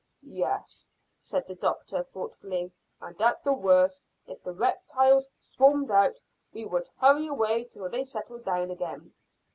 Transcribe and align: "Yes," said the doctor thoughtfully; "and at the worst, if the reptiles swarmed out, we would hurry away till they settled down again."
"Yes," 0.23 0.89
said 1.19 1.45
the 1.47 1.53
doctor 1.53 2.01
thoughtfully; 2.03 2.71
"and 2.99 3.21
at 3.21 3.43
the 3.43 3.53
worst, 3.53 4.07
if 4.25 4.41
the 4.41 4.51
reptiles 4.51 5.29
swarmed 5.37 5.91
out, 5.91 6.19
we 6.51 6.65
would 6.65 6.89
hurry 6.97 7.27
away 7.27 7.65
till 7.65 7.87
they 7.87 8.03
settled 8.03 8.43
down 8.43 8.71
again." 8.71 9.13